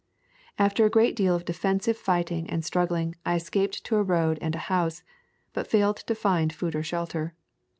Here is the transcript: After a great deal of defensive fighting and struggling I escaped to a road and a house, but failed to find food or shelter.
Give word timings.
After 0.57 0.83
a 0.83 0.89
great 0.89 1.15
deal 1.15 1.35
of 1.35 1.45
defensive 1.45 1.95
fighting 1.95 2.49
and 2.49 2.65
struggling 2.65 3.13
I 3.23 3.35
escaped 3.35 3.83
to 3.83 3.97
a 3.97 4.01
road 4.01 4.39
and 4.41 4.55
a 4.55 4.65
house, 4.65 5.03
but 5.53 5.67
failed 5.67 5.97
to 5.97 6.15
find 6.15 6.51
food 6.51 6.73
or 6.75 6.81
shelter. 6.81 7.35